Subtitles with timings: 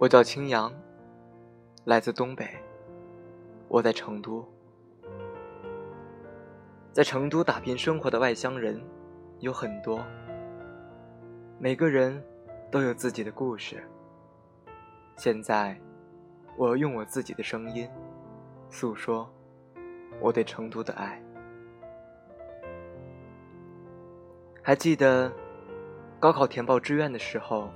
[0.00, 0.72] 我叫青阳，
[1.84, 2.48] 来自东北。
[3.66, 4.46] 我在成都，
[6.92, 8.80] 在成都打拼生活的外乡人
[9.40, 10.00] 有很多，
[11.58, 12.22] 每个人
[12.70, 13.82] 都有自己的故事。
[15.16, 15.76] 现在，
[16.56, 17.90] 我要用我自己的声音
[18.70, 19.28] 诉说
[20.20, 21.20] 我对成都的爱。
[24.62, 25.32] 还记得
[26.20, 27.68] 高考填报志愿的时候。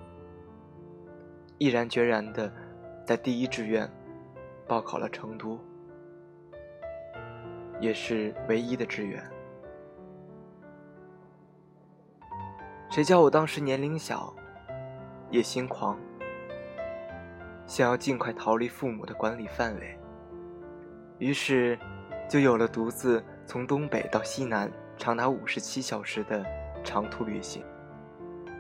[1.63, 2.53] 毅然决然的，
[3.07, 3.89] 在第一志愿
[4.67, 5.61] 报考了成都，
[7.79, 9.23] 也是唯一的志愿。
[12.91, 14.35] 谁叫我当时年龄小，
[15.31, 15.97] 野心狂，
[17.65, 19.97] 想要尽快逃离父母的管理范围，
[21.21, 21.79] 于是
[22.29, 26.45] 就有了独自从东北到西南长达五十七小时的
[26.83, 27.65] 长途旅行。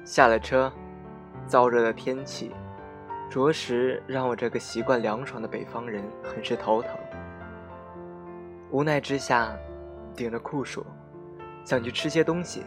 [0.05, 0.73] 下了车，
[1.49, 2.53] 燥热的天气。
[3.33, 6.91] 着实让我这个习惯凉爽的北方人很是头疼。
[8.71, 9.57] 无奈之下，
[10.15, 10.85] 顶着酷暑，
[11.65, 12.63] 想去吃些东西，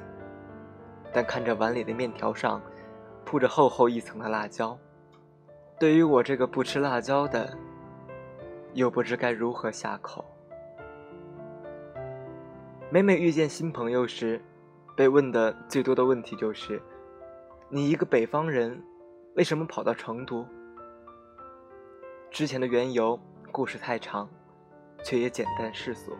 [1.13, 2.59] 但看着碗里的面条上
[3.23, 4.75] 铺着厚厚一层的辣椒，
[5.79, 7.55] 对于我这个不吃辣椒的，
[8.73, 10.25] 又不知该如何下口。
[12.89, 14.41] 每每遇见新朋友时，
[14.95, 16.81] 被问的最多的问题就是
[17.69, 18.83] ：“你一个北方人。”
[19.35, 20.47] 为什么跑到成都？
[22.31, 23.19] 之前的缘由
[23.51, 24.29] 故事太长，
[25.03, 26.15] 却也简单世俗。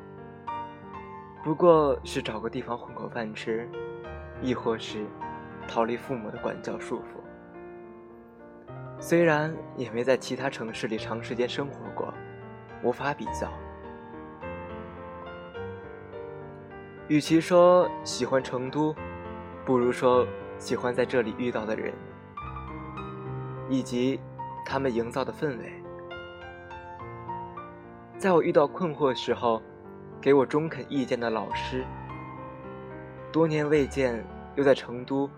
[1.42, 3.70] 不过是找个地方混口饭吃，
[4.42, 5.06] 亦或是
[5.66, 7.04] 逃离父母的管教束缚。
[9.00, 12.14] 虽然也没在其他城市里长时间生活过，
[12.84, 13.50] 无法比较。
[17.08, 18.94] 与其说喜欢成都，
[19.64, 20.28] 不如说
[20.58, 21.94] 喜欢在这里遇到的人。
[23.70, 24.20] 以及
[24.66, 25.72] 他们营造的氛围，
[28.18, 29.62] 在我遇到困惑时候，
[30.22, 31.86] 给我中肯意见的老师，
[33.32, 34.24] 多年未见
[34.56, 35.30] 又在成都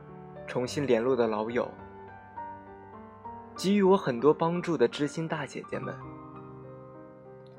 [0.45, 1.69] 重新联络的老友，
[3.55, 5.95] 给予我很多帮助的知心大姐姐们，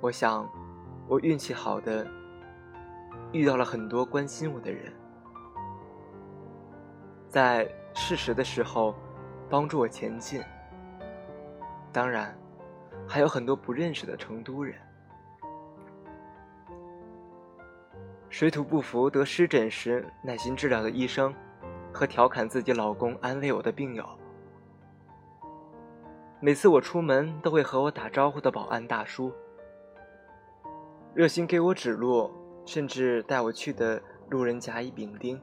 [0.01, 0.49] 我想，
[1.07, 2.07] 我运气好的
[3.33, 4.93] 遇到了很多关心我的人，
[7.29, 8.95] 在适时的时候
[9.51, 10.43] 帮助我前进。
[11.93, 12.37] 当然，
[13.07, 14.75] 还有很多不认识的成都人。
[18.29, 21.35] 水土不服得湿疹时耐心治疗的医生，
[21.93, 24.07] 和调侃自己老公安慰我的病友。
[26.41, 29.33] 每次我出门都会和我打招呼的保安大叔，
[31.15, 32.31] 热心给我指路，
[32.65, 35.41] 甚至带我去的路人甲乙丙丁。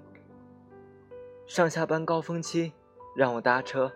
[1.47, 2.71] 上下班高峰期
[3.15, 3.91] 让我搭车，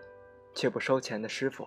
[0.53, 1.65] 却不收钱的师傅。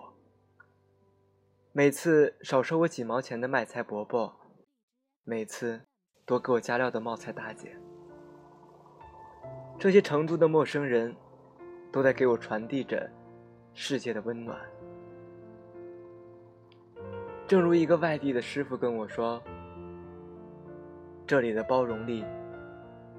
[1.75, 4.31] 每次少收我几毛钱的卖菜伯伯，
[5.23, 5.81] 每次
[6.23, 7.75] 多给我加料的冒菜大姐，
[9.79, 11.15] 这些成都的陌生人，
[11.91, 13.09] 都在给我传递着
[13.73, 14.55] 世界的温暖。
[17.47, 19.41] 正如一个外地的师傅跟我说
[21.25, 22.23] ：“这里的包容力，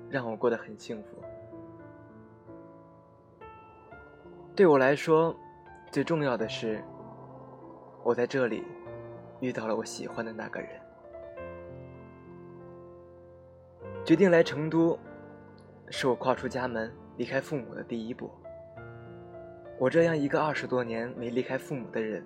[0.08, 1.20] 让我过得很幸福。”
[4.54, 5.34] 对我来说，
[5.90, 6.80] 最重要的是。
[8.04, 8.62] 我在这里
[9.40, 10.68] 遇到了我喜欢的那个人，
[14.04, 14.98] 决定来成都，
[15.88, 18.30] 是我跨出家门离开父母的第一步。
[19.78, 22.22] 我这样一个二十多年没离开父母的人，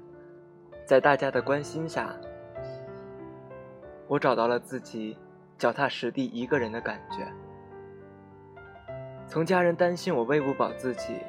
[0.85, 2.13] 在大家的关心下，
[4.09, 5.17] 我找到了自己
[5.57, 7.25] 脚踏实地一个人的感觉。
[9.29, 11.21] 从家人担心我喂不饱自己，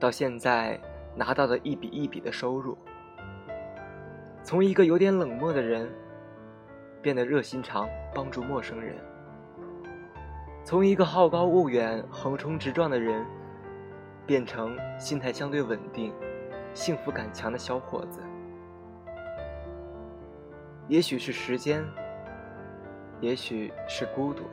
[0.00, 0.80] 到现在。
[1.18, 2.76] 拿到的一笔一笔的收入，
[4.46, 5.92] 从一个有点冷漠的人，
[7.02, 8.94] 变得热心肠，帮助陌生人；
[10.62, 13.26] 从一个好高骛远、横冲直撞的人，
[14.24, 16.14] 变成心态相对稳定、
[16.74, 18.20] 幸福感强的小伙子。
[20.86, 21.84] 也许是时间，
[23.20, 24.44] 也许是孤独，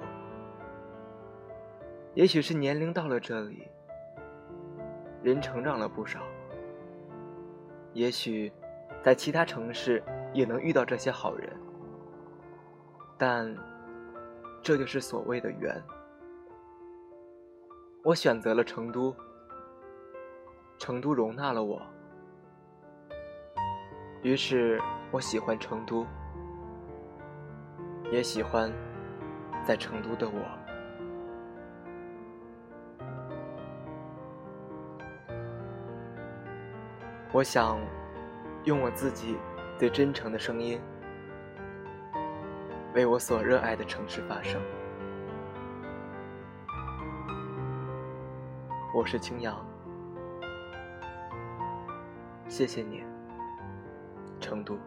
[2.16, 3.68] 也许是年龄到了这里，
[5.22, 6.20] 人成长了不少。
[7.94, 8.52] 也许，
[9.04, 10.02] 在其他城市
[10.34, 11.52] 也能遇到这些好人，
[13.18, 13.54] 但
[14.62, 15.84] 这就是所谓的缘。
[18.02, 19.14] 我选择了成都，
[20.78, 21.82] 成都容纳了我，
[24.22, 26.06] 于是我喜欢成都，
[28.10, 28.72] 也喜欢
[29.66, 30.40] 在成都的我。
[37.34, 37.80] 我想
[38.66, 39.36] 用我自己
[39.78, 40.80] 最真诚的声音，
[42.96, 44.62] 为我所热爱的城市发声。
[48.96, 49.54] 我是青扬，
[52.48, 53.04] 谢谢你，
[54.40, 54.78] 成都。